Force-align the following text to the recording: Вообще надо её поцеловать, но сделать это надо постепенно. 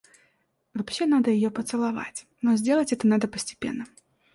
Вообще 0.73 1.05
надо 1.05 1.29
её 1.29 1.51
поцеловать, 1.51 2.25
но 2.41 2.55
сделать 2.55 2.91
это 2.91 3.05
надо 3.05 3.27
постепенно. 3.27 3.85